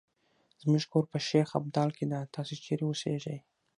زمونږ 0.61 0.83
کور 0.91 1.05
په 1.11 1.17
شیخ 1.27 1.47
ابدال 1.59 1.89
کې 1.97 2.05
ده، 2.11 2.19
ته 2.33 2.39
چېرې 2.65 2.83
اوسیږې؟ 2.87 3.37